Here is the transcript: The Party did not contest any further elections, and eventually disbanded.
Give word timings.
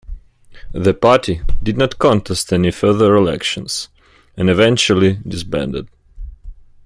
The 0.73 0.95
Party 0.95 1.41
did 1.61 1.77
not 1.77 1.99
contest 1.99 2.51
any 2.51 2.71
further 2.71 3.15
elections, 3.15 3.87
and 4.35 4.49
eventually 4.49 5.19
disbanded. 5.27 5.89